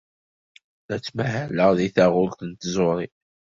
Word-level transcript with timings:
La 0.87 0.97
ttmahaleɣ 0.99 1.69
deg 1.77 1.91
taɣult 1.95 2.39
n 2.43 2.51
tẓuri. 2.61 3.07